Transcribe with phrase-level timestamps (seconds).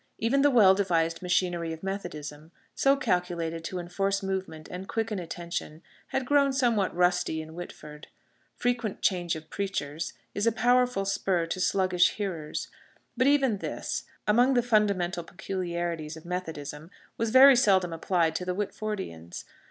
[0.17, 5.83] Even the well devised machinery of Methodism, so calculated to enforce movement and quicken attention,
[6.07, 8.07] had grown somewhat rusty in Whitford.
[8.55, 12.67] Frequent change of preachers is a powerful spur to sluggish hearers;
[13.15, 16.89] but even this among the fundamental peculiarities of Methodism
[17.19, 19.43] was very seldom applied to the Whitfordians.